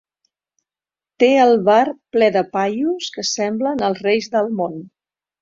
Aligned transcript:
Té 1.23 1.29
el 1.41 1.53
bar 1.67 1.81
ple 2.15 2.31
de 2.39 2.43
paios 2.57 3.11
que 3.19 3.27
semblen 3.33 3.87
els 3.91 4.03
reis 4.09 4.33
del 4.39 4.53
món. 4.65 4.83